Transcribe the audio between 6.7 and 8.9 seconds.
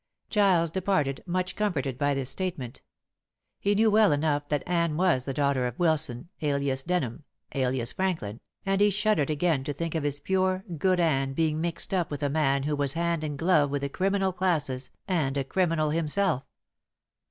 Denham, alias Franklin, and he